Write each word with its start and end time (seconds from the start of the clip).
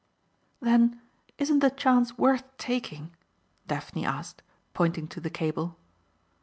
"Then 0.61 0.99
isn't 1.37 1.59
the 1.59 1.69
chance 1.69 2.17
worth 2.17 2.57
taking?" 2.57 3.11
Daphne 3.67 4.03
asked, 4.03 4.41
pointing 4.73 5.07
to 5.09 5.19
the 5.21 5.29
cable. 5.29 5.77